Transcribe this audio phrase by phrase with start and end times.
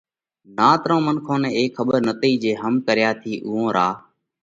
[0.57, 3.87] نات رو منکون نئہ اي کٻر نٿِي جي هم ڪريا ٿِي اُوئون را